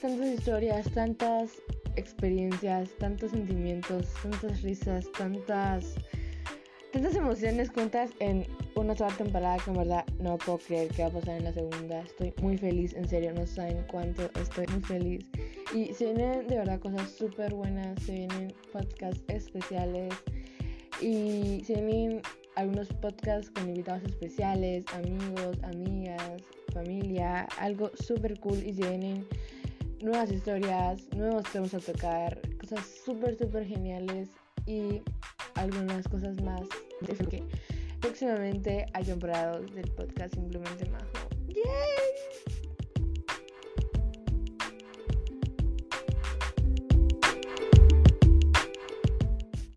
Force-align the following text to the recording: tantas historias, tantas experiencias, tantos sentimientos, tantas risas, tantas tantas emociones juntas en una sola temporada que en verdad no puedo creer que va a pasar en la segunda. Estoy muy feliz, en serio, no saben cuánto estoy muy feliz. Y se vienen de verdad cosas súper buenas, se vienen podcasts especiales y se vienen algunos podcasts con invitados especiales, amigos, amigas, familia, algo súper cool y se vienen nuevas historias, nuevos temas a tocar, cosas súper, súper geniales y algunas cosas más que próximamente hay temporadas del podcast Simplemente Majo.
tantas 0.00 0.26
historias, 0.28 0.90
tantas 0.92 1.62
experiencias, 1.96 2.90
tantos 2.98 3.30
sentimientos, 3.30 4.06
tantas 4.22 4.62
risas, 4.62 5.10
tantas 5.12 5.94
tantas 6.92 7.14
emociones 7.14 7.70
juntas 7.70 8.10
en 8.20 8.46
una 8.74 8.96
sola 8.96 9.14
temporada 9.16 9.58
que 9.58 9.70
en 9.70 9.76
verdad 9.76 10.06
no 10.18 10.38
puedo 10.38 10.58
creer 10.58 10.88
que 10.88 11.02
va 11.02 11.08
a 11.08 11.12
pasar 11.12 11.36
en 11.36 11.44
la 11.44 11.52
segunda. 11.52 12.00
Estoy 12.00 12.32
muy 12.40 12.56
feliz, 12.56 12.94
en 12.94 13.06
serio, 13.08 13.32
no 13.34 13.46
saben 13.46 13.84
cuánto 13.90 14.30
estoy 14.40 14.66
muy 14.68 14.80
feliz. 14.82 15.26
Y 15.74 15.92
se 15.92 16.06
vienen 16.06 16.46
de 16.46 16.56
verdad 16.56 16.78
cosas 16.80 17.10
súper 17.10 17.52
buenas, 17.54 18.00
se 18.02 18.12
vienen 18.12 18.54
podcasts 18.72 19.22
especiales 19.28 20.14
y 21.02 21.62
se 21.64 21.74
vienen 21.74 22.22
algunos 22.54 22.88
podcasts 22.88 23.50
con 23.50 23.68
invitados 23.68 24.04
especiales, 24.04 24.84
amigos, 24.94 25.58
amigas, 25.64 26.42
familia, 26.76 27.48
algo 27.58 27.90
súper 27.94 28.38
cool 28.40 28.58
y 28.58 28.74
se 28.74 28.88
vienen 28.88 29.26
nuevas 30.02 30.30
historias, 30.30 31.08
nuevos 31.16 31.44
temas 31.50 31.72
a 31.74 31.78
tocar, 31.78 32.38
cosas 32.60 32.80
súper, 33.04 33.36
súper 33.38 33.66
geniales 33.66 34.28
y 34.66 35.02
algunas 35.54 36.06
cosas 36.08 36.40
más 36.42 36.60
que 37.30 37.42
próximamente 38.00 38.86
hay 38.92 39.04
temporadas 39.04 39.74
del 39.74 39.90
podcast 39.92 40.34
Simplemente 40.34 40.88
Majo. 40.90 41.35